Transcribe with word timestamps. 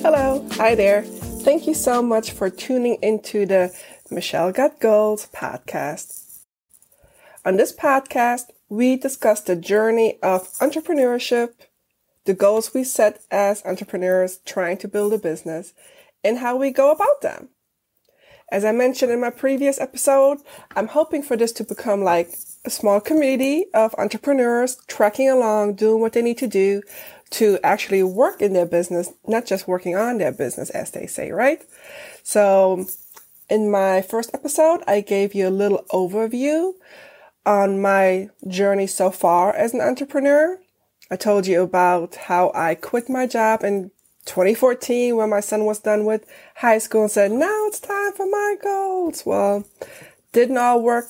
Hello, 0.00 0.46
hi 0.52 0.76
there. 0.76 1.02
Thank 1.02 1.66
you 1.66 1.74
so 1.74 2.00
much 2.00 2.30
for 2.30 2.48
tuning 2.48 2.98
into 3.02 3.44
the 3.44 3.76
Michelle 4.10 4.52
Got 4.52 4.78
Goals 4.78 5.26
podcast. 5.34 6.44
On 7.44 7.56
this 7.56 7.72
podcast, 7.72 8.44
we 8.68 8.96
discuss 8.96 9.40
the 9.40 9.56
journey 9.56 10.20
of 10.22 10.52
entrepreneurship, 10.60 11.54
the 12.26 12.32
goals 12.32 12.72
we 12.72 12.84
set 12.84 13.22
as 13.32 13.64
entrepreneurs 13.64 14.38
trying 14.46 14.76
to 14.78 14.88
build 14.88 15.12
a 15.14 15.18
business, 15.18 15.74
and 16.22 16.38
how 16.38 16.56
we 16.56 16.70
go 16.70 16.92
about 16.92 17.20
them. 17.20 17.48
As 18.52 18.64
I 18.64 18.70
mentioned 18.70 19.10
in 19.10 19.20
my 19.20 19.30
previous 19.30 19.80
episode, 19.80 20.38
I'm 20.76 20.88
hoping 20.88 21.22
for 21.22 21.36
this 21.36 21.52
to 21.52 21.64
become 21.64 22.02
like 22.02 22.32
a 22.64 22.70
small 22.70 23.00
community 23.00 23.66
of 23.74 23.94
entrepreneurs 23.98 24.76
tracking 24.86 25.28
along, 25.28 25.74
doing 25.74 26.00
what 26.00 26.12
they 26.12 26.22
need 26.22 26.38
to 26.38 26.46
do 26.46 26.82
to 27.30 27.58
actually 27.62 28.02
work 28.02 28.40
in 28.40 28.52
their 28.52 28.66
business, 28.66 29.12
not 29.26 29.46
just 29.46 29.68
working 29.68 29.96
on 29.96 30.18
their 30.18 30.32
business, 30.32 30.70
as 30.70 30.90
they 30.90 31.06
say, 31.06 31.30
right? 31.30 31.62
So 32.22 32.86
in 33.48 33.70
my 33.70 34.02
first 34.02 34.30
episode, 34.34 34.82
I 34.86 35.00
gave 35.00 35.34
you 35.34 35.48
a 35.48 35.50
little 35.50 35.84
overview 35.92 36.74
on 37.44 37.80
my 37.80 38.30
journey 38.46 38.86
so 38.86 39.10
far 39.10 39.54
as 39.54 39.74
an 39.74 39.80
entrepreneur. 39.80 40.58
I 41.10 41.16
told 41.16 41.46
you 41.46 41.62
about 41.62 42.14
how 42.14 42.52
I 42.54 42.74
quit 42.74 43.08
my 43.08 43.26
job 43.26 43.64
in 43.64 43.90
2014 44.26 45.16
when 45.16 45.30
my 45.30 45.40
son 45.40 45.64
was 45.64 45.78
done 45.78 46.04
with 46.04 46.26
high 46.56 46.78
school 46.78 47.02
and 47.02 47.10
said, 47.10 47.32
now 47.32 47.66
it's 47.66 47.80
time 47.80 48.12
for 48.12 48.26
my 48.26 48.56
goals. 48.62 49.24
Well, 49.24 49.64
didn't 50.32 50.58
all 50.58 50.82
work 50.82 51.06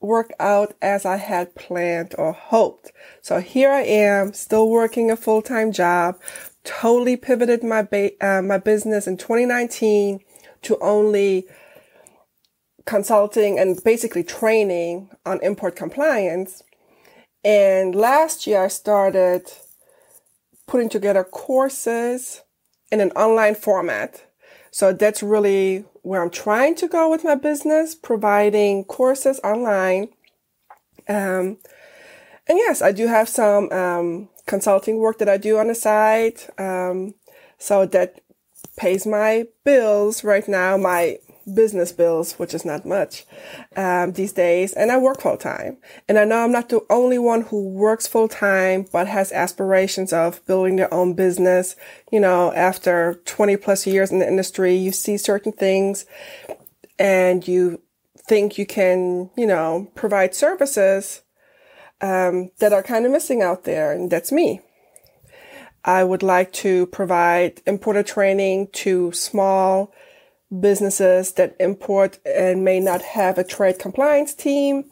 work 0.00 0.32
out 0.40 0.74
as 0.80 1.04
I 1.04 1.16
had 1.16 1.54
planned 1.54 2.14
or 2.16 2.32
hoped. 2.32 2.92
So 3.20 3.40
here 3.40 3.70
I 3.70 3.82
am, 3.82 4.32
still 4.32 4.68
working 4.68 5.10
a 5.10 5.16
full-time 5.16 5.72
job, 5.72 6.18
totally 6.64 7.16
pivoted 7.16 7.62
my 7.62 7.82
ba- 7.82 8.12
uh, 8.24 8.42
my 8.42 8.58
business 8.58 9.06
in 9.06 9.16
2019 9.16 10.20
to 10.62 10.78
only 10.80 11.46
consulting 12.86 13.58
and 13.58 13.82
basically 13.84 14.24
training 14.24 15.10
on 15.24 15.40
import 15.42 15.76
compliance. 15.76 16.62
And 17.44 17.94
last 17.94 18.46
year 18.46 18.64
I 18.64 18.68
started 18.68 19.52
putting 20.66 20.88
together 20.88 21.24
courses 21.24 22.42
in 22.90 23.00
an 23.00 23.10
online 23.12 23.54
format. 23.54 24.24
So 24.70 24.92
that's 24.92 25.22
really 25.22 25.84
where 26.02 26.22
I'm 26.22 26.30
trying 26.30 26.74
to 26.76 26.88
go 26.88 27.10
with 27.10 27.24
my 27.24 27.34
business, 27.34 27.94
providing 27.94 28.84
courses 28.84 29.40
online. 29.44 30.08
Um, 31.08 31.58
and 32.48 32.58
yes, 32.58 32.82
I 32.82 32.92
do 32.92 33.06
have 33.06 33.28
some 33.28 33.70
um, 33.70 34.28
consulting 34.46 34.98
work 34.98 35.18
that 35.18 35.28
I 35.28 35.36
do 35.36 35.58
on 35.58 35.68
the 35.68 35.74
side. 35.74 36.40
Um, 36.58 37.14
so 37.58 37.86
that 37.86 38.20
pays 38.76 39.06
my 39.06 39.46
bills 39.64 40.24
right 40.24 40.48
now, 40.48 40.76
my 40.76 41.18
business 41.54 41.92
bills, 41.92 42.34
which 42.34 42.54
is 42.54 42.64
not 42.64 42.86
much 42.86 43.24
um, 43.76 44.12
these 44.12 44.32
days. 44.32 44.72
And 44.72 44.90
I 44.90 44.98
work 44.98 45.20
full 45.20 45.36
time. 45.36 45.78
And 46.08 46.18
I 46.18 46.24
know 46.24 46.44
I'm 46.44 46.52
not 46.52 46.68
the 46.68 46.80
only 46.90 47.18
one 47.18 47.42
who 47.42 47.68
works 47.68 48.06
full 48.06 48.28
time, 48.28 48.86
but 48.92 49.06
has 49.06 49.32
aspirations 49.32 50.12
of 50.12 50.44
building 50.46 50.76
their 50.76 50.92
own 50.92 51.14
business. 51.14 51.76
You 52.10 52.20
know, 52.20 52.52
after 52.52 53.20
20 53.24 53.56
plus 53.56 53.86
years 53.86 54.10
in 54.10 54.18
the 54.18 54.28
industry, 54.28 54.74
you 54.74 54.92
see 54.92 55.16
certain 55.16 55.52
things 55.52 56.06
and 56.98 57.46
you 57.46 57.80
think 58.28 58.58
you 58.58 58.66
can, 58.66 59.30
you 59.36 59.46
know, 59.46 59.90
provide 59.94 60.34
services 60.34 61.22
um, 62.00 62.50
that 62.58 62.72
are 62.72 62.82
kind 62.82 63.06
of 63.06 63.12
missing 63.12 63.42
out 63.42 63.64
there. 63.64 63.92
And 63.92 64.10
that's 64.10 64.32
me. 64.32 64.60
I 65.84 66.04
would 66.04 66.22
like 66.22 66.52
to 66.54 66.86
provide 66.86 67.62
importer 67.66 68.02
training 68.02 68.68
to 68.72 69.12
small 69.12 69.92
businesses 70.58 71.32
that 71.32 71.54
import 71.60 72.18
and 72.24 72.64
may 72.64 72.80
not 72.80 73.02
have 73.02 73.38
a 73.38 73.44
trade 73.44 73.78
compliance 73.78 74.34
team. 74.34 74.90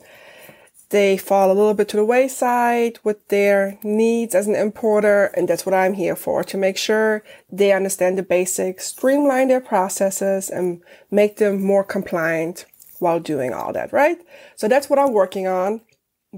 They 0.91 1.19
fall 1.19 1.53
a 1.53 1.55
little 1.55 1.75
bit 1.75 1.89
to 1.89 1.97
the 1.97 2.05
wayside 2.05 2.99
with 3.05 3.29
their 3.29 3.79
needs 3.83 4.35
as 4.35 4.47
an 4.47 4.55
importer. 4.55 5.27
And 5.35 5.47
that's 5.47 5.67
what 5.67 5.75
I'm 5.75 5.95
here 5.95 6.17
for 6.17 6.43
to 6.45 6.57
make 6.57 6.79
sure 6.79 7.23
they 7.51 7.73
understand 7.73 8.17
the 8.17 8.23
basics, 8.23 8.87
streamline 8.87 9.49
their 9.49 9.61
processes 9.61 10.49
and 10.49 10.83
make 11.11 11.37
them 11.37 11.63
more 11.63 11.85
compliant 11.85 12.65
while 13.01 13.21
doing 13.21 13.53
all 13.53 13.73
that, 13.73 13.93
right? 13.93 14.19
So 14.57 14.67
that's 14.69 14.89
what 14.89 14.99
I'm 14.99 15.13
working 15.13 15.47
on 15.47 15.83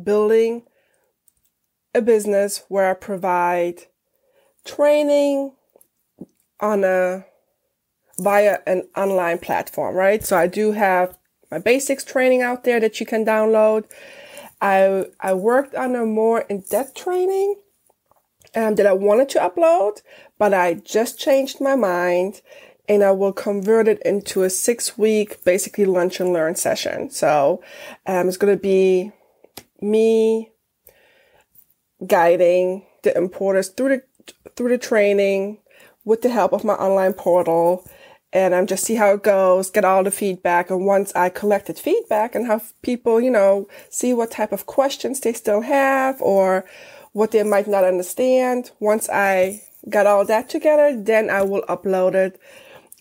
building 0.02 0.62
a 1.94 2.00
business 2.00 2.64
where 2.69 2.91
I 2.91 2.94
provide 2.94 3.82
training 4.64 5.52
on 6.60 6.84
a 6.84 7.25
via 8.20 8.58
an 8.66 8.86
online 8.97 9.38
platform, 9.38 9.97
right? 9.97 10.25
So 10.25 10.36
I 10.36 10.47
do 10.47 10.72
have 10.72 11.16
my 11.50 11.58
basics 11.58 12.04
training 12.04 12.42
out 12.42 12.64
there 12.64 12.78
that 12.78 13.00
you 13.00 13.06
can 13.06 13.25
download. 13.25 13.84
I 14.60 15.06
I 15.19 15.32
worked 15.32 15.75
on 15.75 15.97
a 15.97 16.04
more 16.04 16.42
in-depth 16.42 16.94
training 16.94 17.56
um, 18.54 18.75
that 18.75 18.86
I 18.86 18.92
wanted 18.92 19.28
to 19.31 19.38
upload, 19.38 20.03
but 20.38 20.53
I 20.53 20.75
just 20.75 21.19
changed 21.19 21.60
my 21.60 21.76
mind 21.76 22.42
and 22.88 23.03
I 23.03 23.12
will 23.12 23.32
convert 23.32 23.88
it 23.88 24.03
into 24.03 24.42
a 24.42 24.50
six 24.50 24.98
week 24.98 25.42
basically 25.44 25.87
lunch 25.87 26.20
and 26.20 26.32
learn 26.32 26.56
session. 26.56 27.10
So 27.10 27.62
um, 28.06 28.28
it's 28.28 28.37
going 28.37 28.54
to 28.54 28.60
be 28.60 29.12
me 29.81 30.50
guiding 32.06 32.84
the 33.02 33.16
importers 33.16 33.69
through 33.69 33.88
the 33.88 34.02
through 34.56 34.69
the 34.69 34.78
training 34.78 35.58
with 36.04 36.22
the 36.22 36.28
help 36.28 36.52
of 36.52 36.64
my 36.64 36.75
online 36.75 37.14
portal 37.14 37.88
and 38.33 38.55
I'm 38.55 38.67
just 38.67 38.85
see 38.85 38.95
how 38.95 39.15
it 39.15 39.23
goes, 39.23 39.71
get 39.71 39.85
all 39.85 40.05
the 40.05 40.11
feedback. 40.11 40.71
And 40.71 40.87
once 40.87 41.13
I 41.15 41.29
collected 41.31 41.79
feedback 41.79 42.35
and 42.35 42.47
have 42.47 42.73
people, 42.83 43.21
you 43.21 43.31
know, 43.31 43.69
see 43.89 44.15
what 44.15 44.31
type 44.31 44.53
of 44.53 44.67
questions 44.67 45.21
they 45.21 45.33
still 45.33 45.63
have 45.63 46.21
or 46.23 46.65
what 47.13 47.33
they 47.33 47.43
might 47.43 47.67
not 47.67 47.85
understand. 47.85 48.71
Once 48.79 49.09
I 49.11 49.63
got 49.89 50.07
all 50.07 50.25
that 50.27 50.49
together, 50.49 50.97
then 50.97 51.29
I 51.29 51.43
will 51.43 51.63
upload 51.63 52.15
it 52.15 52.41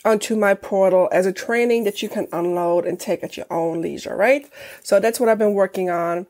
onto 0.04 0.36
my 0.36 0.56
portal 0.56 1.10
as 1.12 1.26
a 1.26 1.34
training 1.34 1.84
that 1.84 2.02
you 2.02 2.10
can 2.10 2.28
unload 2.32 2.86
and 2.86 3.00
take 3.00 3.24
at 3.24 3.38
your 3.38 3.46
own 3.52 3.82
leisure, 3.82 4.16
right? 4.16 4.50
So 4.82 5.00
that's 5.00 5.20
what 5.20 5.30
I've 5.30 5.38
been 5.38 5.54
working 5.54 5.90
on. 5.90 6.26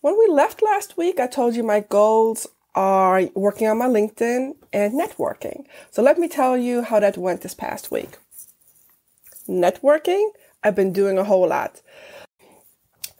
When 0.00 0.16
we 0.16 0.26
left 0.28 0.62
last 0.62 0.96
week, 0.96 1.20
I 1.20 1.26
told 1.26 1.54
you 1.54 1.64
my 1.64 1.80
goals 1.80 2.46
are 2.74 3.22
working 3.34 3.66
on 3.66 3.76
my 3.76 3.88
LinkedIn 3.88 4.54
and 4.72 4.94
networking. 4.94 5.66
So 5.90 6.00
let 6.00 6.18
me 6.18 6.28
tell 6.28 6.56
you 6.56 6.82
how 6.82 7.00
that 7.00 7.18
went 7.18 7.40
this 7.42 7.54
past 7.54 7.90
week 7.90 8.16
networking, 9.48 10.28
I've 10.62 10.76
been 10.76 10.92
doing 10.92 11.18
a 11.18 11.24
whole 11.24 11.48
lot. 11.48 11.80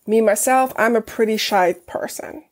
Me, 0.06 0.20
myself, 0.20 0.72
I'm 0.76 0.96
a 0.96 1.00
pretty 1.00 1.36
shy 1.36 1.74
person. 1.86 2.44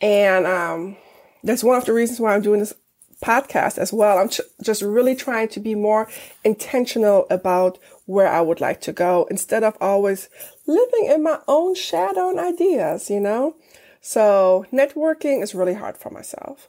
And 0.00 0.46
um, 0.46 0.96
that's 1.44 1.64
one 1.64 1.76
of 1.76 1.84
the 1.84 1.92
reasons 1.92 2.20
why 2.20 2.34
I'm 2.34 2.42
doing 2.42 2.60
this 2.60 2.74
podcast 3.22 3.78
as 3.78 3.92
well. 3.92 4.18
I'm 4.18 4.28
ch- 4.28 4.40
just 4.62 4.82
really 4.82 5.14
trying 5.14 5.48
to 5.48 5.60
be 5.60 5.74
more 5.74 6.08
intentional 6.44 7.26
about 7.30 7.78
where 8.06 8.28
I 8.28 8.40
would 8.40 8.60
like 8.60 8.80
to 8.82 8.92
go 8.92 9.26
instead 9.30 9.62
of 9.62 9.76
always 9.80 10.28
living 10.66 11.06
in 11.06 11.22
my 11.22 11.38
own 11.46 11.74
shadow 11.74 12.30
and 12.30 12.40
ideas, 12.40 13.08
you 13.08 13.20
know? 13.20 13.54
So 14.00 14.66
networking 14.72 15.42
is 15.42 15.54
really 15.54 15.74
hard 15.74 15.96
for 15.96 16.10
myself. 16.10 16.68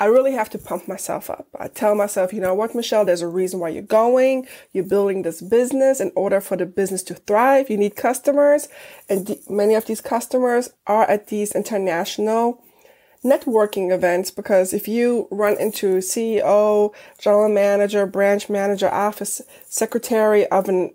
I 0.00 0.04
really 0.04 0.32
have 0.32 0.48
to 0.50 0.58
pump 0.58 0.86
myself 0.86 1.28
up. 1.28 1.48
I 1.58 1.66
tell 1.66 1.96
myself, 1.96 2.32
you 2.32 2.40
know 2.40 2.54
what, 2.54 2.74
Michelle, 2.74 3.04
there's 3.04 3.20
a 3.20 3.26
reason 3.26 3.58
why 3.58 3.70
you're 3.70 3.82
going. 3.82 4.46
You're 4.72 4.84
building 4.84 5.22
this 5.22 5.40
business. 5.40 6.00
In 6.00 6.12
order 6.14 6.40
for 6.40 6.56
the 6.56 6.66
business 6.66 7.02
to 7.04 7.14
thrive, 7.14 7.68
you 7.68 7.76
need 7.76 7.96
customers. 7.96 8.68
And 9.08 9.36
many 9.50 9.74
of 9.74 9.86
these 9.86 10.00
customers 10.00 10.70
are 10.86 11.02
at 11.10 11.28
these 11.28 11.52
international 11.52 12.62
networking 13.24 13.92
events 13.92 14.30
because 14.30 14.72
if 14.72 14.86
you 14.86 15.26
run 15.32 15.58
into 15.58 15.98
CEO, 15.98 16.94
general 17.18 17.48
manager, 17.48 18.06
branch 18.06 18.48
manager, 18.48 18.88
office 18.88 19.42
secretary 19.66 20.46
of 20.46 20.68
an 20.68 20.94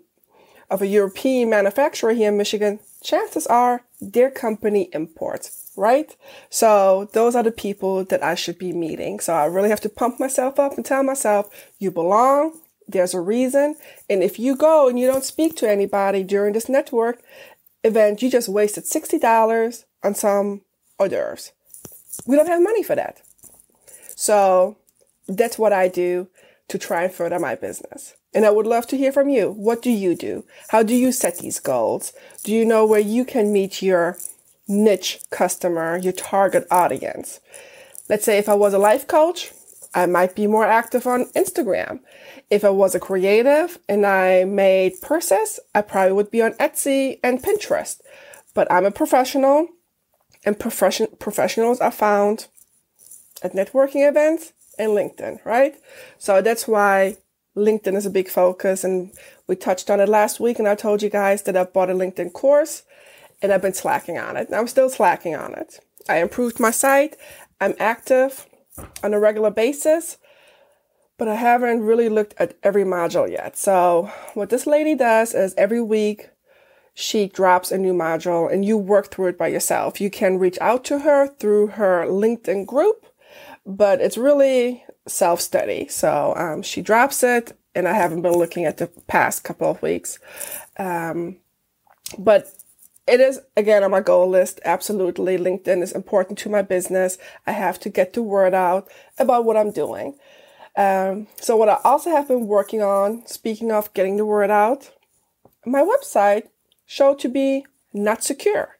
of 0.70 0.80
a 0.80 0.86
European 0.86 1.50
manufacturer 1.50 2.14
here 2.14 2.30
in 2.30 2.38
Michigan, 2.38 2.80
chances 3.02 3.46
are 3.46 3.82
their 4.00 4.30
company 4.30 4.88
imports 4.94 5.63
right? 5.76 6.14
So 6.50 7.08
those 7.12 7.34
are 7.34 7.42
the 7.42 7.52
people 7.52 8.04
that 8.04 8.22
I 8.22 8.34
should 8.34 8.58
be 8.58 8.72
meeting. 8.72 9.20
So 9.20 9.34
I 9.34 9.46
really 9.46 9.68
have 9.68 9.80
to 9.82 9.88
pump 9.88 10.20
myself 10.20 10.58
up 10.58 10.76
and 10.76 10.84
tell 10.84 11.02
myself, 11.02 11.48
you 11.78 11.90
belong. 11.90 12.60
There's 12.86 13.14
a 13.14 13.20
reason. 13.20 13.76
And 14.10 14.22
if 14.22 14.38
you 14.38 14.56
go 14.56 14.88
and 14.88 14.98
you 14.98 15.06
don't 15.06 15.24
speak 15.24 15.56
to 15.56 15.70
anybody 15.70 16.22
during 16.22 16.52
this 16.52 16.68
network 16.68 17.22
event, 17.82 18.22
you 18.22 18.30
just 18.30 18.48
wasted 18.48 18.84
$60 18.84 19.84
on 20.02 20.14
some 20.14 20.62
hors 20.98 21.08
d'oeuvres. 21.08 21.52
We 22.26 22.36
don't 22.36 22.48
have 22.48 22.62
money 22.62 22.82
for 22.82 22.94
that. 22.94 23.22
So 24.14 24.76
that's 25.26 25.58
what 25.58 25.72
I 25.72 25.88
do 25.88 26.28
to 26.68 26.78
try 26.78 27.04
and 27.04 27.12
further 27.12 27.38
my 27.38 27.54
business. 27.54 28.14
And 28.32 28.44
I 28.44 28.50
would 28.50 28.66
love 28.66 28.86
to 28.88 28.96
hear 28.96 29.12
from 29.12 29.28
you. 29.28 29.50
What 29.50 29.82
do 29.82 29.90
you 29.90 30.16
do? 30.16 30.44
How 30.68 30.82
do 30.82 30.94
you 30.94 31.12
set 31.12 31.38
these 31.38 31.60
goals? 31.60 32.12
Do 32.42 32.52
you 32.52 32.64
know 32.64 32.84
where 32.84 33.00
you 33.00 33.24
can 33.24 33.52
meet 33.52 33.82
your 33.82 34.16
niche 34.68 35.20
customer, 35.30 35.96
your 35.96 36.12
target 36.12 36.66
audience. 36.70 37.40
Let's 38.08 38.24
say 38.24 38.38
if 38.38 38.48
I 38.48 38.54
was 38.54 38.74
a 38.74 38.78
life 38.78 39.06
coach, 39.06 39.52
I 39.94 40.06
might 40.06 40.34
be 40.34 40.46
more 40.46 40.64
active 40.64 41.06
on 41.06 41.26
Instagram. 41.36 42.00
If 42.50 42.64
I 42.64 42.70
was 42.70 42.94
a 42.94 43.00
creative 43.00 43.78
and 43.88 44.04
I 44.04 44.44
made 44.44 45.00
purses, 45.00 45.60
I 45.74 45.82
probably 45.82 46.12
would 46.12 46.30
be 46.30 46.42
on 46.42 46.52
Etsy 46.54 47.20
and 47.22 47.42
Pinterest. 47.42 48.00
But 48.54 48.70
I'm 48.70 48.84
a 48.84 48.90
professional 48.90 49.68
and 50.44 50.58
profession- 50.58 51.16
professionals 51.18 51.80
are 51.80 51.90
found 51.90 52.48
at 53.42 53.52
networking 53.52 54.08
events 54.08 54.52
and 54.78 54.90
LinkedIn, 54.90 55.44
right? 55.44 55.76
So 56.18 56.40
that's 56.40 56.66
why 56.66 57.16
LinkedIn 57.56 57.94
is 57.94 58.06
a 58.06 58.10
big 58.10 58.28
focus. 58.28 58.84
And 58.84 59.12
we 59.46 59.56
touched 59.56 59.90
on 59.90 60.00
it 60.00 60.08
last 60.08 60.40
week. 60.40 60.58
And 60.58 60.68
I 60.68 60.74
told 60.74 61.02
you 61.02 61.08
guys 61.08 61.42
that 61.42 61.56
I 61.56 61.64
bought 61.64 61.90
a 61.90 61.94
LinkedIn 61.94 62.32
course 62.32 62.82
and 63.44 63.52
I've 63.52 63.62
been 63.62 63.74
slacking 63.74 64.16
on 64.18 64.38
it. 64.38 64.46
And 64.48 64.56
I'm 64.56 64.66
still 64.66 64.88
slacking 64.88 65.36
on 65.36 65.52
it. 65.54 65.78
I 66.08 66.22
improved 66.22 66.58
my 66.58 66.70
site. 66.70 67.16
I'm 67.60 67.74
active 67.78 68.46
on 69.02 69.12
a 69.12 69.20
regular 69.20 69.50
basis, 69.50 70.16
but 71.18 71.28
I 71.28 71.34
haven't 71.34 71.82
really 71.82 72.08
looked 72.08 72.34
at 72.38 72.56
every 72.62 72.84
module 72.84 73.30
yet. 73.30 73.58
So 73.58 74.10
what 74.32 74.48
this 74.48 74.66
lady 74.66 74.94
does 74.94 75.34
is 75.34 75.54
every 75.58 75.82
week 75.82 76.30
she 76.94 77.26
drops 77.28 77.70
a 77.70 77.76
new 77.76 77.92
module 77.92 78.50
and 78.50 78.64
you 78.64 78.78
work 78.78 79.10
through 79.10 79.26
it 79.26 79.38
by 79.38 79.48
yourself. 79.48 80.00
You 80.00 80.10
can 80.10 80.38
reach 80.38 80.58
out 80.62 80.82
to 80.84 81.00
her 81.00 81.26
through 81.26 81.66
her 81.68 82.06
LinkedIn 82.06 82.64
group, 82.66 83.04
but 83.66 84.00
it's 84.00 84.16
really 84.16 84.84
self 85.06 85.42
study. 85.42 85.86
So 85.88 86.32
um, 86.34 86.62
she 86.62 86.80
drops 86.80 87.22
it, 87.22 87.52
and 87.74 87.86
I 87.86 87.92
haven't 87.92 88.22
been 88.22 88.38
looking 88.38 88.64
at 88.64 88.78
the 88.78 88.86
past 89.06 89.44
couple 89.44 89.70
of 89.70 89.82
weeks. 89.82 90.18
Um, 90.78 91.36
but 92.18 92.48
it 93.06 93.20
is 93.20 93.40
again 93.56 93.82
on 93.82 93.90
my 93.90 94.00
goal 94.00 94.28
list. 94.28 94.60
Absolutely. 94.64 95.36
LinkedIn 95.36 95.82
is 95.82 95.92
important 95.92 96.38
to 96.40 96.48
my 96.48 96.62
business. 96.62 97.18
I 97.46 97.52
have 97.52 97.78
to 97.80 97.90
get 97.90 98.12
the 98.12 98.22
word 98.22 98.54
out 98.54 98.88
about 99.18 99.44
what 99.44 99.56
I'm 99.56 99.70
doing. 99.70 100.16
Um, 100.76 101.28
so 101.40 101.56
what 101.56 101.68
I 101.68 101.78
also 101.84 102.10
have 102.10 102.28
been 102.28 102.46
working 102.46 102.82
on, 102.82 103.26
speaking 103.26 103.70
of 103.70 103.92
getting 103.94 104.16
the 104.16 104.26
word 104.26 104.50
out, 104.50 104.90
my 105.64 105.82
website 105.82 106.48
showed 106.86 107.18
to 107.20 107.28
be 107.28 107.64
not 107.92 108.24
secure. 108.24 108.76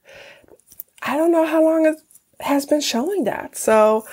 I 1.03 1.17
don't 1.17 1.31
know 1.31 1.47
how 1.47 1.63
long 1.63 1.87
it 1.87 1.97
has 2.41 2.67
been 2.67 2.81
showing 2.81 3.25
that. 3.25 3.57
So 3.57 4.07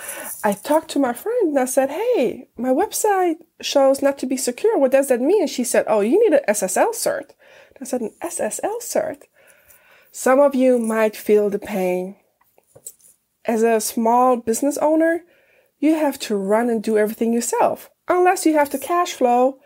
I 0.44 0.54
talked 0.54 0.92
to 0.92 1.00
my 1.00 1.14
friend 1.14 1.50
and 1.50 1.60
I 1.60 1.66
said, 1.66 1.90
Hey, 1.90 2.48
my 2.58 2.70
website 2.70 3.38
shows 3.62 4.02
not 4.02 4.18
to 4.20 4.26
be 4.26 4.38
secure. 4.38 4.78
What 4.78 4.92
does 4.92 5.08
that 5.08 5.22
mean? 5.22 5.42
And 5.42 5.50
she 5.50 5.64
said, 5.64 5.86
Oh, 5.88 6.02
you 6.02 6.20
need 6.24 6.38
an 6.38 6.46
SSL 6.48 6.92
cert. 6.92 7.32
I 7.80 7.86
said, 7.86 8.02
An 8.02 8.12
SSL 8.22 8.80
cert. 8.82 9.24
Some 10.12 10.40
of 10.40 10.56
you 10.56 10.78
might 10.78 11.16
feel 11.16 11.50
the 11.50 11.60
pain. 11.60 12.18
As 13.46 13.64
a 13.64 13.82
small 13.82 14.38
business 14.38 14.78
owner, 14.78 15.24
you 15.80 15.96
have 15.96 16.20
to 16.20 16.36
run 16.36 16.70
and 16.70 16.84
do 16.84 16.98
everything 16.98 17.34
yourself, 17.34 17.90
unless 18.08 18.46
you 18.46 18.54
have 18.54 18.70
the 18.70 18.78
cash 18.78 19.14
flow 19.14 19.60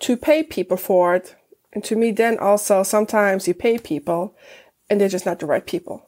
to 0.00 0.16
pay 0.16 0.42
people 0.42 0.76
for 0.76 1.14
it 1.14 1.36
and 1.74 1.82
to 1.84 1.96
me, 1.96 2.12
then 2.12 2.38
also 2.38 2.82
sometimes 2.82 3.48
you 3.48 3.54
pay 3.54 3.78
people 3.78 4.36
and 4.88 5.00
they're 5.00 5.08
just 5.08 5.26
not 5.26 5.40
the 5.40 5.46
right 5.46 5.66
people. 5.66 6.06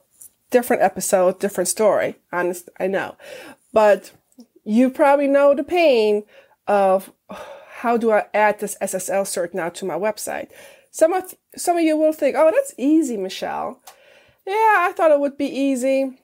Different 0.50 0.82
episode, 0.82 1.40
different 1.40 1.68
story. 1.68 2.16
Honest, 2.32 2.70
I 2.78 2.86
know. 2.86 3.16
But 3.72 4.12
you 4.64 4.90
probably 4.90 5.26
know 5.26 5.54
the 5.54 5.64
pain 5.64 6.22
of 6.68 7.12
how 7.78 7.96
do 7.96 8.10
I 8.10 8.24
add 8.32 8.60
this 8.60 8.76
SSL 8.80 9.24
cert 9.24 9.52
now 9.52 9.68
to 9.70 9.84
my 9.84 9.94
website? 9.94 10.48
Some 10.96 11.12
of, 11.12 11.34
some 11.54 11.76
of 11.76 11.82
you 11.82 11.94
will 11.94 12.14
think, 12.14 12.36
oh, 12.38 12.50
that's 12.50 12.72
easy, 12.78 13.18
Michelle. 13.18 13.82
Yeah, 14.46 14.54
I 14.54 14.94
thought 14.96 15.10
it 15.10 15.20
would 15.20 15.36
be 15.36 15.44
easy. 15.44 16.18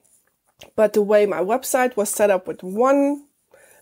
But 0.75 0.93
the 0.93 1.03
way 1.03 1.27
my 1.27 1.41
website 1.41 1.95
was 1.95 2.09
set 2.09 2.31
up 2.31 2.47
with 2.47 2.63
one 2.63 3.27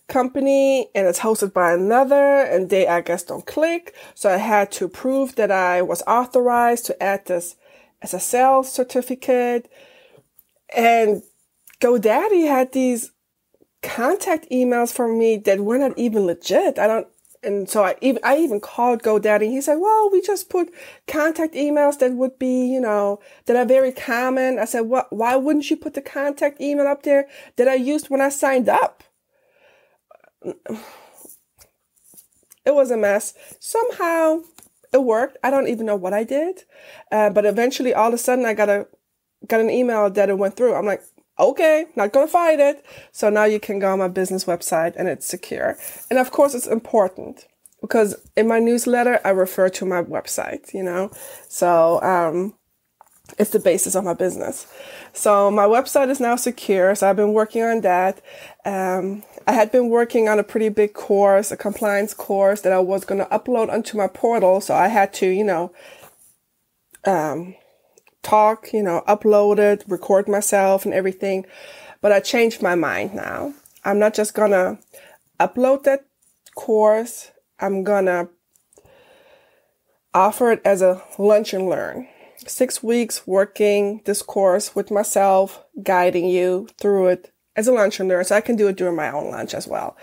company 0.10 0.90
and 0.94 1.08
it's 1.08 1.22
hosted 1.22 1.54
by 1.54 1.72
another 1.72 2.42
and 2.42 2.70
they 2.70 2.90
I 2.90 3.00
guess 3.00 3.24
don't 3.24 3.46
click. 3.46 3.96
So 4.16 4.30
I 4.34 4.36
had 4.36 4.70
to 4.74 4.90
prove 4.90 5.36
that 5.36 5.50
I 5.50 5.82
was 5.82 6.04
authorized 6.08 6.88
to 6.88 7.02
add 7.02 7.26
this 7.26 7.56
SSL 8.04 8.66
certificate. 8.66 9.72
And 10.76 11.24
GoDaddy 11.80 12.50
had 12.50 12.74
these 12.74 13.14
contact 13.82 14.46
emails 14.52 14.92
from 14.92 15.18
me 15.18 15.38
that 15.38 15.62
were 15.62 15.78
not 15.78 15.98
even 15.98 16.26
legit. 16.26 16.78
I 16.78 16.88
don't 16.88 17.08
and 17.44 17.70
so 17.70 17.84
I 17.84 17.96
even 18.02 18.22
I 18.24 18.38
even 18.38 18.60
called 18.60 19.02
GoDaddy. 19.04 19.50
He 19.50 19.62
said, 19.62 19.76
"Well, 19.76 20.10
we 20.12 20.22
just 20.22 20.50
put 20.50 20.74
contact 21.08 21.54
emails 21.54 22.00
that 22.00 22.14
would 22.14 22.38
be, 22.40 22.66
you 22.66 22.80
know, 22.80 23.20
that 23.46 23.56
are 23.56 23.66
very 23.66 23.92
common." 23.92 24.60
I 24.60 24.66
said, 24.66 24.82
"What? 24.82 25.12
Why 25.12 25.36
wouldn't 25.36 25.70
you 25.70 25.78
put 25.78 25.94
the 25.94 26.02
contact 26.02 26.62
email 26.62 26.88
up 26.88 27.04
there 27.04 27.28
that 27.56 27.68
I 27.68 27.76
used 27.76 28.10
when 28.10 28.22
I 28.22 28.30
signed 28.30 28.70
up?" 28.70 29.04
it 30.46 30.56
was 32.66 32.92
a 32.92 32.98
mess. 32.98 33.34
Somehow 33.60 34.42
it 34.94 35.04
worked. 35.04 35.38
I 35.44 35.50
don't 35.50 35.68
even 35.68 35.86
know 35.86 35.96
what 35.96 36.14
I 36.14 36.24
did, 36.24 36.64
uh, 37.12 37.30
but 37.30 37.46
eventually, 37.46 37.94
all 37.94 38.10
of 38.10 38.14
a 38.14 38.18
sudden, 38.18 38.46
I 38.46 38.54
got 38.54 38.70
a 38.70 38.88
got 39.48 39.62
an 39.62 39.70
email 39.70 40.10
that 40.10 40.30
it 40.30 40.38
went 40.38 40.56
through. 40.56 40.76
I'm 40.76 40.86
like, 40.86 41.02
okay, 41.42 41.86
not 41.96 42.14
gonna 42.14 42.28
fight 42.28 42.60
it. 42.60 42.86
So 43.12 43.30
now 43.30 43.46
you 43.46 43.60
can 43.60 43.80
go 43.80 43.92
on 43.92 44.00
my 44.00 44.08
business 44.08 44.46
website 44.46 44.94
and 44.96 45.08
it's 45.08 45.26
secure. 45.26 45.78
And 46.10 46.20
of 46.20 46.32
course, 46.32 46.54
it's 46.54 46.68
important 46.68 47.46
because 47.82 48.16
in 48.38 48.48
my 48.48 48.60
newsletter, 48.60 49.20
I 49.26 49.30
refer 49.30 49.70
to 49.70 49.86
my 49.86 50.04
website. 50.04 50.74
You 50.74 50.84
know, 50.84 51.12
so 51.48 52.02
um, 52.02 52.54
it's 53.38 53.52
the 53.52 53.60
basis 53.60 53.96
of 53.96 54.04
my 54.04 54.14
business. 54.14 54.68
So 55.14 55.52
my 55.52 55.66
website 55.66 56.10
is 56.10 56.20
now 56.20 56.36
secure. 56.36 56.96
So 56.96 57.10
I've 57.10 57.16
been 57.16 57.34
working 57.34 57.64
on 57.64 57.82
that. 57.82 58.22
Um, 58.66 59.24
I 59.48 59.54
had 59.54 59.72
been 59.72 59.90
working 59.90 60.28
on 60.30 60.40
a 60.40 60.44
pretty 60.44 60.70
big 60.70 60.94
course, 60.94 61.52
a 61.52 61.58
compliance 61.58 62.14
course 62.14 62.62
that 62.62 62.72
I 62.72 62.80
was 62.80 63.06
going 63.06 63.20
to 63.20 63.28
upload 63.28 63.72
onto 63.72 63.98
my 63.98 64.08
portal. 64.08 64.62
So 64.62 64.76
I 64.76 64.88
had 64.88 65.14
to, 65.16 65.28
you 65.28 65.44
know, 65.44 65.72
um, 67.06 67.56
talk, 68.24 68.74
you 68.74 68.84
know, 68.84 69.04
upload 69.08 69.60
it, 69.60 69.84
record 69.88 70.28
myself 70.28 70.86
and 70.86 70.94
everything. 70.94 71.46
But 72.02 72.12
I 72.12 72.20
changed 72.20 72.62
my 72.62 72.76
mind 72.76 73.14
now. 73.14 73.54
I'm 73.84 74.00
not 74.00 74.14
just 74.14 74.34
to 74.52 74.80
upload 75.40 75.84
that 75.84 76.06
course. 76.56 77.32
I'm 77.60 77.84
to 78.06 78.30
offer 80.14 80.52
it 80.52 80.62
as 80.66 80.82
a 80.82 81.02
lunch 81.18 81.54
and 81.54 81.70
learn. 81.70 82.08
Six 82.48 82.82
weeks 82.82 83.28
working 83.28 84.02
this 84.06 84.22
course 84.22 84.76
with 84.76 84.90
myself, 84.90 85.64
guiding 85.84 86.28
you 86.28 86.68
through 86.80 87.08
it 87.08 87.32
as 87.56 87.68
a 87.68 87.74
lunch 87.74 88.00
learner, 88.00 88.24
so 88.24 88.36
I 88.36 88.42
can 88.42 88.56
do 88.56 88.68
it 88.68 88.78
during 88.78 88.96
my 88.96 89.12
own 89.12 89.30
lunch 89.30 89.54
as 89.54 89.68
well. 89.68 89.96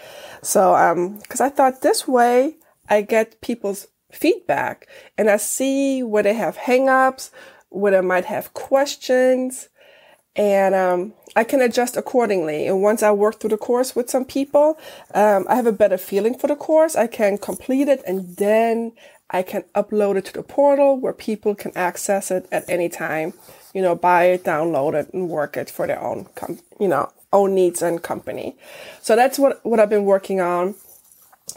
So, 0.43 0.75
um, 0.75 1.19
cause 1.29 1.41
I 1.41 1.49
thought 1.49 1.83
this 1.83 2.07
way 2.07 2.57
I 2.89 3.03
get 3.03 3.41
people's 3.41 3.89
feedback 4.13 4.87
and 5.17 5.29
I 5.29 5.37
see 5.37 6.03
where 6.03 6.23
they 6.23 6.35
have 6.35 6.57
hangups, 6.57 7.31
where 7.71 7.97
I 7.97 8.01
might 8.01 8.27
have 8.27 8.55
questions, 8.55 9.69
and, 10.37 10.75
um, 10.75 11.15
I 11.37 11.45
can 11.45 11.61
adjust 11.61 11.97
accordingly. 11.97 12.67
And 12.67 12.83
once 12.83 13.03
I 13.03 13.11
work 13.13 13.39
through 13.39 13.51
the 13.51 13.57
course 13.57 13.95
with 13.95 14.11
some 14.11 14.25
people, 14.25 14.79
um, 15.15 15.47
I 15.49 15.57
have 15.57 15.67
a 15.67 15.73
better 15.73 15.99
feeling 15.99 16.37
for 16.37 16.47
the 16.47 16.57
course. 16.57 16.97
I 16.97 17.07
can 17.07 17.39
complete 17.39 17.89
it 17.89 18.03
and 18.07 18.37
then 18.37 18.93
I 19.31 19.43
can 19.43 19.65
upload 19.75 20.17
it 20.17 20.25
to 20.27 20.33
the 20.33 20.43
portal 20.43 20.97
where 20.97 21.13
people 21.13 21.55
can 21.55 21.73
access 21.77 22.31
it 22.31 22.49
at 22.51 22.69
any 22.69 22.89
time, 22.89 23.35
you 23.75 23.83
know, 23.83 23.95
buy 23.95 24.25
it, 24.25 24.45
download 24.45 24.95
it 24.95 25.13
and 25.13 25.29
work 25.29 25.57
it 25.57 25.71
for 25.71 25.87
their 25.87 26.03
own, 26.03 26.27
com- 26.35 26.61
you 26.81 26.89
know, 26.89 27.13
own 27.33 27.55
needs 27.55 27.83
and 27.83 28.03
company. 28.03 28.57
So 29.03 29.15
that's 29.17 29.39
what, 29.39 29.65
what 29.65 29.81
I've 29.81 29.91
been 29.91 30.07
working 30.07 30.41
on. 30.41 30.77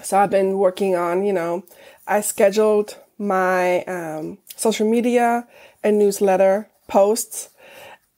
So 0.03 0.17
I've 0.17 0.31
been 0.31 0.57
working 0.57 0.95
on, 0.95 1.23
you 1.23 1.33
know, 1.33 1.63
I 2.07 2.21
scheduled 2.21 2.97
my 3.17 3.83
um, 3.83 4.39
social 4.55 4.89
media 4.89 5.47
and 5.83 5.99
newsletter 5.99 6.69
posts. 6.87 7.49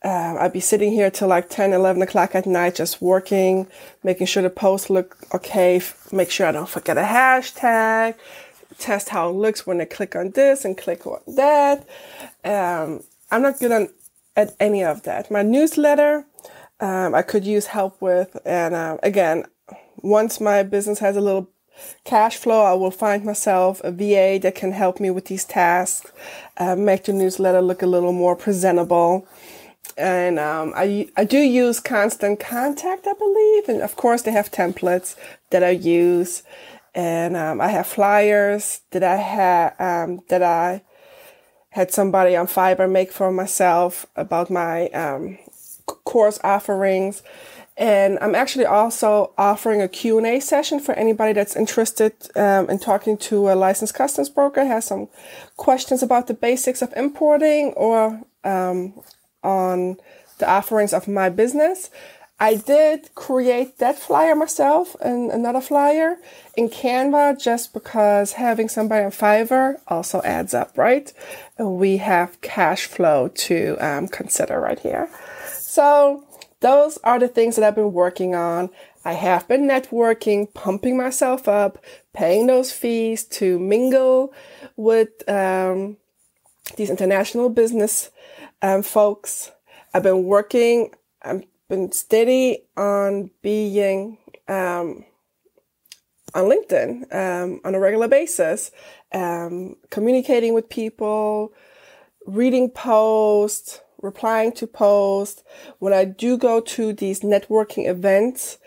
Uh, 0.04 0.36
I'd 0.40 0.52
be 0.52 0.60
sitting 0.60 0.92
here 0.92 1.10
till 1.10 1.30
like 1.30 1.50
10, 1.50 1.72
11 1.72 2.02
o'clock 2.02 2.36
at 2.36 2.46
night, 2.46 2.76
just 2.76 3.02
working, 3.02 3.68
making 4.04 4.28
sure 4.28 4.44
the 4.44 4.50
posts 4.50 4.90
look 4.90 5.18
okay, 5.34 5.82
make 6.12 6.30
sure 6.30 6.48
I 6.48 6.52
don't 6.52 6.68
forget 6.68 6.98
a 6.98 7.04
hashtag, 7.04 8.16
test 8.78 9.10
how 9.10 9.30
it 9.30 9.34
looks 9.34 9.66
when 9.66 9.80
I 9.80 9.86
click 9.86 10.16
on 10.16 10.32
this 10.32 10.66
and 10.66 10.78
click 10.78 11.08
on 11.08 11.22
that. 11.28 11.88
Um, 12.44 13.04
I'm 13.32 13.42
not 13.42 13.60
good 13.60 13.72
on, 13.72 13.90
at 14.36 14.56
any 14.60 14.84
of 14.84 15.04
that. 15.04 15.32
My 15.32 15.42
newsletter, 15.42 16.26
um, 16.80 17.16
I 17.16 17.22
could 17.22 17.46
use 17.46 17.68
help 17.68 18.02
with. 18.02 18.38
And 18.46 18.76
uh, 18.76 18.98
again, 19.04 19.46
once 19.98 20.42
my 20.42 20.64
business 20.64 21.00
has 21.00 21.16
a 21.16 21.22
little 21.22 21.50
cash 22.04 22.38
flow, 22.38 22.64
I 22.64 22.74
will 22.74 22.92
find 22.92 23.24
myself 23.24 23.82
a 23.84 23.92
VA 23.92 24.40
that 24.42 24.56
can 24.56 24.72
help 24.72 25.00
me 25.00 25.10
with 25.10 25.26
these 25.26 25.46
tasks, 25.46 26.12
uh, 26.58 26.76
make 26.76 27.06
the 27.06 27.14
newsletter 27.14 27.62
look 27.62 27.82
a 27.82 27.88
little 27.88 28.14
more 28.14 28.36
presentable. 28.36 29.28
And 29.98 30.40
um, 30.40 30.74
I 30.76 31.10
I 31.16 31.24
do 31.24 31.38
use 31.38 31.80
Constant 31.80 32.40
Contact, 32.40 33.06
I 33.06 33.14
believe, 33.14 33.70
and 33.70 33.82
of 33.82 33.96
course 33.96 34.24
they 34.24 34.32
have 34.32 34.52
templates 34.52 35.16
that 35.52 35.64
I 35.64 35.70
use, 35.70 36.42
and 36.96 37.36
um, 37.36 37.62
I 37.62 37.68
have 37.68 37.86
flyers 37.86 38.82
that 38.92 39.04
I 39.04 39.18
had 39.18 39.74
um, 39.80 40.22
that 40.30 40.42
I 40.42 40.82
had 41.70 41.92
somebody 41.92 42.36
on 42.36 42.48
Fiverr 42.48 42.90
make 42.90 43.12
for 43.12 43.32
myself 43.32 44.06
about 44.16 44.50
my 44.50 44.88
um, 44.90 45.38
course 45.86 46.40
offerings. 46.44 47.22
And 47.76 48.20
I'm 48.22 48.36
actually 48.36 48.66
also 48.66 49.34
offering 49.38 49.82
a 49.82 49.88
Q&A 49.88 50.40
session 50.40 50.80
for 50.80 50.94
anybody 50.94 51.34
that's 51.34 51.56
interested 51.56 52.14
um, 52.36 52.70
in 52.70 52.78
talking 52.78 53.18
to 53.18 53.50
a 53.50 53.56
licensed 53.56 53.96
customs 53.96 54.30
broker, 54.30 54.64
has 54.64 54.86
some 54.86 55.08
questions 55.58 56.04
about 56.04 56.28
the 56.28 56.36
basics 56.36 56.82
of 56.84 56.94
importing 56.96 57.74
or 57.74 58.22
um, 58.44 58.94
on 59.44 59.98
the 60.38 60.48
offerings 60.48 60.94
of 60.94 61.08
my 61.08 61.30
business. 61.30 61.90
I 62.40 62.56
did 62.56 63.16
create 63.16 63.78
that 63.78 63.98
flyer 63.98 64.36
myself 64.36 64.96
and 65.00 65.32
another 65.32 65.62
flyer 65.62 66.18
in 66.58 66.70
Canva 66.70 67.42
just 67.42 67.74
because 67.74 68.34
having 68.34 68.68
somebody 68.68 69.06
on 69.06 69.12
Fiverr 69.12 69.80
also 69.88 70.22
adds 70.24 70.54
up, 70.54 70.78
right? 70.78 71.14
We 71.58 71.98
have 71.98 72.42
cash 72.42 72.86
flow 72.86 73.30
to 73.30 73.78
um, 73.80 74.08
consider 74.08 74.60
right 74.60 74.80
here. 74.80 75.10
So 75.54 76.26
those 76.64 76.98
are 77.04 77.20
the 77.20 77.28
things 77.28 77.56
that 77.56 77.66
I've 77.66 77.76
been 77.76 77.94
working 77.94 78.34
on. 78.34 78.70
I 79.06 79.14
have 79.14 79.48
been 79.50 79.68
networking, 79.68 80.52
pumping 80.54 80.96
myself 80.96 81.48
up, 81.48 81.84
paying 82.14 82.48
those 82.48 82.72
fees 82.72 83.26
to 83.26 83.60
mingle 83.60 84.34
with 84.78 85.30
um, 85.30 85.98
these 86.78 86.90
international 86.90 87.50
business 87.50 88.12
um, 88.62 88.82
folks. 88.82 89.52
I've 89.94 90.04
been 90.04 90.24
working, 90.24 90.92
I've 91.22 91.44
been 91.68 91.92
steady 91.92 92.64
on 92.78 93.30
being 93.42 94.18
um, 94.48 95.04
on 96.34 96.46
LinkedIn 96.46 97.14
um, 97.14 97.60
on 97.66 97.76
a 97.76 97.80
regular 97.80 98.08
basis, 98.08 98.72
um, 99.12 99.76
communicating 99.90 100.54
with 100.54 100.70
people, 100.70 101.54
reading 102.26 102.70
posts, 102.70 103.82
replying 104.04 104.52
to 104.52 104.68
posts. 104.68 105.44
When 105.80 105.94
I 105.94 106.06
do 106.06 106.38
go 106.38 106.60
to 106.60 106.94
these 106.94 107.22
networking 107.22 107.88
events, 107.88 108.60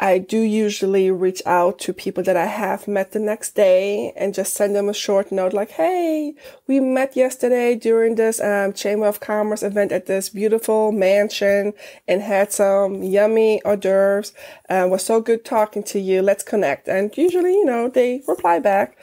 I 0.00 0.18
do 0.18 0.38
usually 0.38 1.10
reach 1.10 1.42
out 1.44 1.80
to 1.80 1.92
people 1.92 2.22
that 2.22 2.36
I 2.36 2.46
have 2.46 2.86
met 2.86 3.10
the 3.10 3.18
next 3.18 3.56
day 3.56 4.12
and 4.16 4.32
just 4.32 4.54
send 4.54 4.76
them 4.76 4.88
a 4.88 4.94
short 4.94 5.32
note 5.32 5.52
like, 5.52 5.72
Hey, 5.72 6.34
we 6.68 6.78
met 6.78 7.16
yesterday 7.16 7.74
during 7.74 8.14
this 8.14 8.40
um, 8.40 8.72
Chamber 8.72 9.06
of 9.06 9.18
Commerce 9.18 9.64
event 9.64 9.90
at 9.90 10.06
this 10.06 10.28
beautiful 10.28 10.92
mansion 10.92 11.72
and 12.06 12.22
had 12.22 12.52
some 12.52 13.02
yummy 13.02 13.60
hors 13.64 13.76
d'oeuvres. 13.76 14.32
Uh, 14.68 14.86
was 14.88 15.04
so 15.04 15.20
good 15.20 15.44
talking 15.44 15.82
to 15.82 15.98
you. 15.98 16.22
Let's 16.22 16.44
connect. 16.44 16.86
And 16.86 17.16
usually, 17.16 17.54
you 17.54 17.64
know, 17.64 17.88
they 17.88 18.22
reply 18.28 18.60
back. 18.60 18.96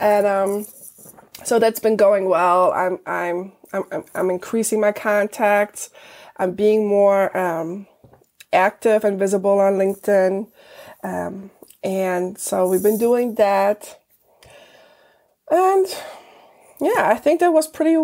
And, 0.00 0.26
um, 0.26 0.66
so 1.44 1.58
that's 1.58 1.80
been 1.80 1.96
going 1.96 2.28
well. 2.28 2.72
I'm, 2.72 2.98
I'm, 3.06 3.52
I'm, 3.72 4.04
I'm 4.14 4.30
increasing 4.30 4.80
my 4.80 4.92
contacts. 4.92 5.90
I'm 6.36 6.52
being 6.52 6.86
more, 6.86 7.36
um, 7.36 7.86
active 8.52 9.04
and 9.04 9.18
visible 9.18 9.58
on 9.58 9.74
LinkedIn. 9.74 10.48
Um, 11.02 11.50
and 11.82 12.38
so 12.38 12.68
we've 12.68 12.82
been 12.82 12.98
doing 12.98 13.34
that. 13.36 14.00
And 15.50 15.86
yeah, 16.80 17.08
I 17.08 17.16
think 17.16 17.40
that 17.40 17.52
was 17.52 17.66
pretty, 17.66 17.96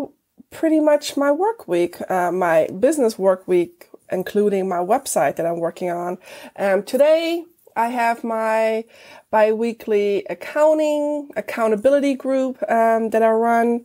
pretty 0.51 0.81
much 0.81 1.17
my 1.17 1.31
work 1.31 1.69
week, 1.69 1.99
uh, 2.11 2.33
my 2.33 2.69
business 2.79 3.19
work 3.19 3.47
week, 3.47 3.89
including 4.11 4.69
my 4.69 4.79
website 4.79 5.37
that 5.37 5.47
I'm 5.47 5.61
working 5.61 5.91
on. 5.91 6.19
Um, 6.57 6.83
today 6.83 7.45
I 7.77 7.89
have 7.89 8.25
my 8.25 8.85
biweekly 9.31 10.25
accounting 10.29 11.31
accountability 11.37 12.15
group 12.15 12.63
um, 12.71 13.11
that 13.11 13.23
I 13.23 13.31
run. 13.31 13.85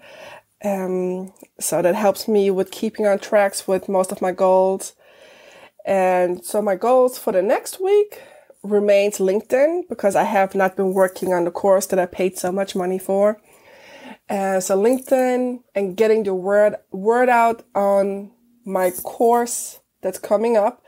Um, 0.64 1.34
so 1.60 1.82
that 1.82 1.96
helps 1.96 2.28
me 2.28 2.50
with 2.50 2.72
keeping 2.72 3.06
on 3.06 3.20
tracks 3.20 3.68
with 3.68 3.90
most 3.90 4.12
of 4.12 4.22
my 4.22 4.32
goals. 4.32 4.94
And 5.86 6.44
so 6.46 6.62
my 6.62 6.76
goals 6.76 7.18
for 7.18 7.34
the 7.34 7.42
next 7.42 7.82
week 7.82 8.22
remains 8.64 9.18
LinkedIn 9.18 9.90
because 9.90 10.16
I 10.16 10.24
have 10.24 10.56
not 10.56 10.78
been 10.78 10.94
working 10.94 11.34
on 11.34 11.44
the 11.44 11.52
course 11.52 11.86
that 11.88 12.00
I 12.00 12.06
paid 12.06 12.38
so 12.38 12.52
much 12.52 12.76
money 12.76 12.98
for. 12.98 13.42
And 14.30 14.64
so 14.64 14.82
LinkedIn 14.82 15.60
and 15.76 15.98
getting 15.98 16.24
the 16.24 16.34
word 16.34 16.76
word 16.92 17.28
out 17.28 17.64
on 17.76 18.32
my 18.66 18.92
course 18.92 19.82
that's 20.02 20.20
coming 20.20 20.56
up. 20.56 20.82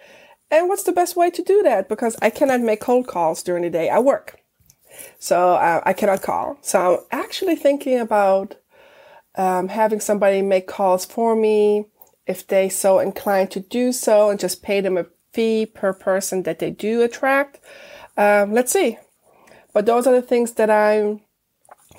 And 0.50 0.70
what's 0.70 0.84
the 0.84 0.94
best 0.94 1.18
way 1.18 1.30
to 1.32 1.44
do 1.44 1.64
that? 1.64 1.90
Because 1.90 2.16
I 2.22 2.30
cannot 2.30 2.62
make 2.62 2.80
cold 2.80 3.08
calls 3.08 3.44
during 3.44 3.64
the 3.64 3.70
day. 3.70 3.90
I 3.90 4.00
work. 4.00 4.40
So 5.20 5.56
uh, 5.56 5.82
I 5.84 5.92
cannot 5.92 6.22
call. 6.22 6.58
So 6.62 7.04
I'm 7.12 7.20
actually 7.20 7.56
thinking 7.56 8.00
about 8.00 8.56
um, 9.38 9.68
having 9.68 10.00
somebody 10.00 10.42
make 10.42 10.68
calls 10.68 11.06
for 11.06 11.36
me 11.36 11.86
if 12.26 12.48
they 12.48 12.70
so 12.70 13.00
inclined 13.00 13.52
to 13.52 13.60
do 13.60 13.92
so 13.92 14.30
and 14.30 14.40
just 14.40 14.64
pay 14.64 14.82
them 14.82 14.98
a 14.98 15.06
fee 15.34 15.66
per 15.66 15.94
person 15.94 16.44
that 16.44 16.60
they 16.60 16.72
do 16.72 17.02
attract. 17.02 17.60
Um, 18.18 18.54
let's 18.54 18.72
see. 18.72 18.98
But 19.74 19.86
those 19.86 20.08
are 20.08 20.14
the 20.14 20.22
things 20.22 20.54
that 20.54 20.70
I'm 20.70 21.22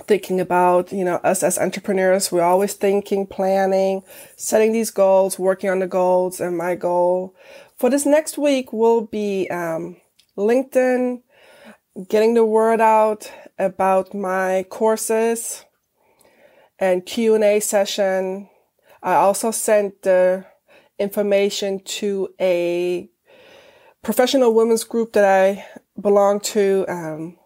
thinking 0.05 0.41
about. 0.41 0.93
You 0.93 1.05
know, 1.05 1.17
us 1.17 1.43
as 1.43 1.59
entrepreneurs, 1.59 2.33
we're 2.33 2.43
always 2.43 2.73
thinking, 2.73 3.27
planning, 3.27 4.03
setting 4.37 4.73
these 4.73 4.91
goals, 4.91 5.39
working 5.39 5.69
on 5.69 5.81
the 5.81 5.87
goals. 5.87 6.41
And 6.41 6.57
my 6.57 6.75
goal 6.75 7.35
for 7.77 7.91
this 7.91 8.07
next 8.07 8.39
week 8.39 8.73
will 8.73 9.03
be 9.03 9.49
um, 9.51 9.97
LinkedIn, 10.39 11.21
getting 12.09 12.33
the 12.35 12.45
word 12.45 12.81
out 12.81 13.31
about 13.59 14.15
my 14.15 14.65
courses 14.71 15.66
and 16.79 17.07
Q&A 17.07 17.61
session 17.61 18.49
I 19.07 19.15
also 19.15 19.53
sent 19.53 20.03
the 20.03 20.45
information 20.99 21.81
to 21.85 22.29
a 22.41 23.09
professional 24.03 24.53
women's 24.53 24.83
group 24.83 25.13
that 25.13 25.25
I 25.25 25.65
belong 26.01 26.41
to. 26.41 26.85
Um, 26.89 27.39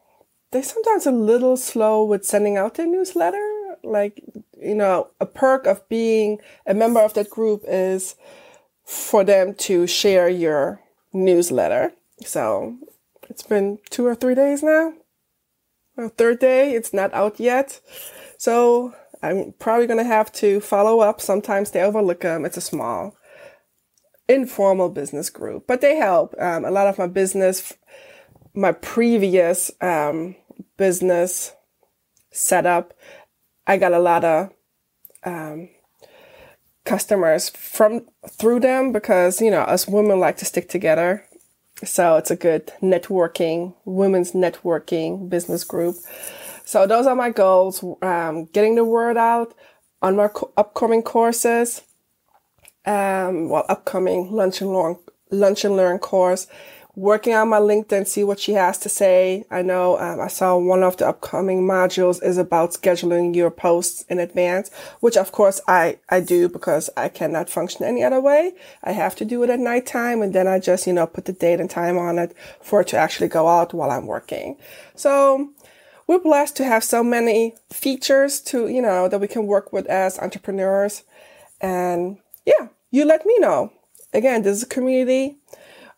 they're 0.51 0.63
sometimes 0.63 1.05
a 1.05 1.13
little 1.13 1.59
slow 1.59 2.03
with 2.03 2.25
sending 2.25 2.57
out 2.57 2.75
their 2.75 2.87
newsletter. 2.87 3.77
Like, 3.85 4.23
you 4.59 4.75
know, 4.75 5.09
a 5.21 5.27
perk 5.27 5.67
of 5.67 5.87
being 5.91 6.39
a 6.67 6.73
member 6.73 7.01
of 7.01 7.13
that 7.13 7.29
group 7.29 7.65
is 7.69 8.17
for 8.87 9.23
them 9.23 9.55
to 9.55 9.87
share 9.87 10.31
your 10.31 10.81
newsletter. 11.13 11.93
So 12.25 12.77
it's 13.29 13.43
been 13.43 13.81
two 13.91 14.07
or 14.07 14.15
three 14.15 14.35
days 14.35 14.63
now. 14.63 14.95
Well, 15.95 16.09
third 16.09 16.39
day, 16.39 16.73
it's 16.73 16.95
not 16.95 17.13
out 17.13 17.39
yet. 17.39 17.81
So 18.39 18.95
I'm 19.23 19.53
probably 19.59 19.87
going 19.87 19.99
to 19.99 20.05
have 20.05 20.33
to 20.35 20.61
follow 20.61 21.01
up. 21.01 21.21
Sometimes 21.21 21.71
they 21.71 21.83
overlook 21.83 22.21
them. 22.21 22.45
It's 22.45 22.57
a 22.57 22.63
small, 22.63 23.17
informal 24.29 24.89
business 24.89 25.31
group, 25.31 25.67
but 25.67 25.81
they 25.81 25.97
help. 25.97 26.35
Um, 26.39 26.65
a 26.65 26.71
lot 26.71 26.87
of 26.87 26.99
my 26.99 27.07
business, 27.07 27.75
my 28.55 28.73
previous 28.73 29.71
um, 29.81 30.37
business 30.77 31.53
setup, 32.31 32.95
I 33.67 33.77
got 33.77 33.93
a 33.93 33.99
lot 33.99 34.25
of 34.25 34.51
um, 35.25 35.69
customers 36.85 37.51
from 37.51 38.07
through 38.29 38.61
them 38.61 38.93
because 38.93 39.41
you 39.41 39.51
know 39.51 39.61
us 39.61 39.87
women 39.87 40.19
like 40.19 40.39
to 40.39 40.45
stick 40.45 40.69
together. 40.69 41.25
So 41.85 42.17
it's 42.17 42.31
a 42.31 42.37
good 42.37 42.73
networking, 42.83 43.75
women's 43.85 44.33
networking 44.33 45.29
business 45.29 45.65
group. 45.65 45.97
So 46.71 46.87
those 46.87 47.09
are 47.09 47.17
my 47.17 47.31
goals. 47.31 47.83
Um, 48.01 48.45
getting 48.45 48.77
the 48.77 48.85
word 48.85 49.17
out 49.17 49.55
on 50.03 50.15
my 50.15 50.29
co- 50.29 50.53
upcoming 50.57 51.03
courses. 51.03 51.83
Um, 52.87 53.49
well, 53.49 53.67
upcoming 53.69 54.31
lunch 54.31 54.61
and 54.61 54.73
learn, 54.73 54.97
lunch 55.33 55.65
and 55.65 55.77
learn 55.77 55.99
course. 55.99 56.47
Working 56.95 57.35
on 57.35 57.49
my 57.49 57.59
LinkedIn, 57.59 58.07
see 58.07 58.23
what 58.23 58.39
she 58.39 58.53
has 58.53 58.79
to 58.79 58.89
say. 58.89 59.45
I 59.51 59.63
know 59.63 59.99
um, 59.99 60.21
I 60.21 60.29
saw 60.29 60.59
one 60.59 60.85
of 60.85 60.97
the 60.97 61.09
upcoming 61.09 61.63
modules 61.63 62.23
is 62.23 62.39
about 62.39 62.73
scheduling 62.73 63.35
your 63.35 63.51
posts 63.51 64.05
in 64.09 64.21
advance, 64.21 64.71
which 65.01 65.17
of 65.17 65.33
course 65.33 65.61
I, 65.67 65.99
I 66.09 66.21
do 66.21 66.49
because 66.49 66.89
I 66.97 67.09
cannot 67.09 67.51
function 67.51 67.85
any 67.85 68.05
other 68.05 68.21
way. 68.21 68.53
I 68.85 68.93
have 68.93 69.17
to 69.17 69.25
do 69.25 69.43
it 69.43 69.51
at 69.51 69.59
nighttime 69.59 70.23
and 70.23 70.33
then 70.33 70.47
I 70.47 70.61
just, 70.61 70.87
you 70.87 70.93
know, 70.93 71.09
put 71.09 71.25
the 71.25 71.33
date 71.33 71.59
and 71.59 71.71
time 71.71 71.99
on 71.99 72.19
it 72.21 72.37
for 72.61 72.83
it 72.83 72.89
to 72.89 72.97
actually 72.97 73.29
go 73.29 73.49
out 73.49 73.75
while 73.75 73.91
I'm 73.91 74.07
working. 74.07 74.57
So 74.95 75.51
we're 76.11 76.19
blessed 76.19 76.57
to 76.57 76.65
have 76.65 76.83
so 76.83 77.05
many 77.05 77.55
features 77.73 78.41
to, 78.41 78.67
you 78.67 78.83
know, 78.83 79.07
that 79.07 79.21
we 79.21 79.29
can 79.29 79.47
work 79.47 79.73
with 79.73 79.87
as 79.87 80.19
entrepreneurs. 80.19 81.05
And 81.61 82.19
yeah, 82.45 82.67
you 82.91 83.05
let 83.05 83.25
me 83.25 83.39
know. 83.39 83.73
Again, 84.13 84.43
this 84.43 84.57
is 84.57 84.65
a 84.65 84.67
community. 84.67 85.39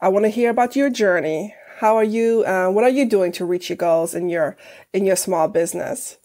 I 0.03 0.09
want 0.09 0.27
to 0.27 0.29
hear 0.29 0.51
about 0.51 0.77
your 0.77 0.91
journey. 0.91 1.55
How 1.79 1.97
are 1.97 2.05
you? 2.05 2.45
Uh, 2.45 2.69
what 2.69 2.85
are 2.85 2.91
you 2.91 3.07
doing 3.07 3.33
to 3.33 3.47
reach 3.47 3.71
your 3.71 3.79
goals 3.79 4.15
in 4.15 4.29
your 4.29 4.59
in 4.93 5.07
your 5.07 5.17
small 5.17 5.49
business? 5.49 6.19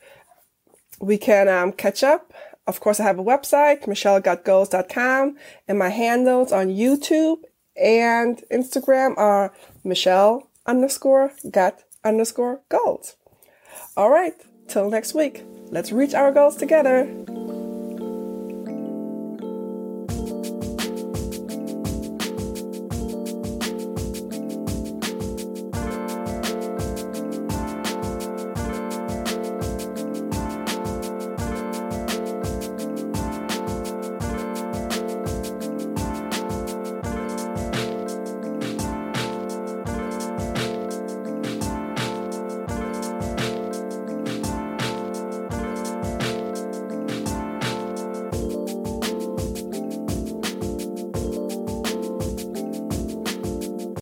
We 1.00 1.18
can 1.18 1.48
um, 1.48 1.72
catch 1.72 2.04
up. 2.04 2.34
Of 2.68 2.82
course, 2.82 3.00
I 3.00 3.04
have 3.04 3.20
a 3.20 3.24
website, 3.24 3.86
michellegotgoals.com, 3.86 5.38
and 5.66 5.80
my 5.80 5.90
handles 5.90 6.52
on 6.52 6.68
YouTube 6.68 7.38
and 7.78 8.44
Instagram 8.52 9.18
are 9.18 9.54
Michelle 9.86 10.50
underscore 10.66 11.32
got 11.50 11.84
underscore 12.04 12.64
goals. 12.68 13.16
All 13.98 14.12
right, 14.12 14.36
till 14.68 14.92
next 14.92 15.16
week. 15.16 15.44
Let's 15.72 15.92
reach 15.92 16.14
our 16.14 16.32
goals 16.32 16.56
together. 16.56 17.10